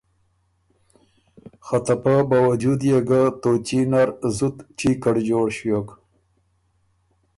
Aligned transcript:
خه 1.65 1.77
ته 1.85 1.95
پۀ 2.01 2.13
باؤجود 2.29 2.81
يې 2.89 2.99
ګۀ 3.07 3.21
توچي 3.41 3.81
نر 3.91 4.09
زُت 4.37 4.57
چېکړ 4.79 5.15
جوړ 5.27 5.47
ݭیوک 5.57 5.87